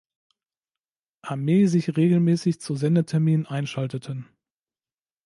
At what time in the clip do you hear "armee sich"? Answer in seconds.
1.21-1.95